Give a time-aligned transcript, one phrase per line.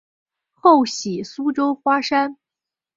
[0.53, 2.37] 后徙苏州花山。